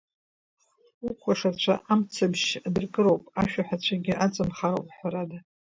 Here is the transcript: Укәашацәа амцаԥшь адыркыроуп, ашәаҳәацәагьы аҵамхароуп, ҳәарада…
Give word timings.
Укәашацәа 1.07 1.75
амцаԥшь 1.91 2.49
адыркыроуп, 2.67 3.23
ашәаҳәацәагьы 3.41 4.13
аҵамхароуп, 4.25 4.87
ҳәарада… 4.95 5.37